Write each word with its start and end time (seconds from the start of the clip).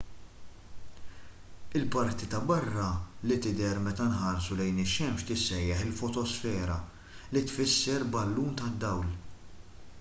il-parti 1.73 2.25
ta' 2.27 2.39
barra 2.49 2.87
li 3.29 3.37
tidher 3.43 3.77
meta 3.87 4.07
nħarsu 4.13 4.57
lejn 4.61 4.81
ix-xemx 4.85 5.27
tissejjaħ 5.29 5.83
il-fotosfera 5.89 6.77
li 7.37 7.43
tfisser 7.51 8.07
ballun 8.17 8.57
tad-dawl 8.63 9.13